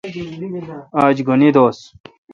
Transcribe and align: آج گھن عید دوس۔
آج 1.03 1.17
گھن 1.27 1.39
عید 1.45 1.53
دوس۔ 1.55 1.79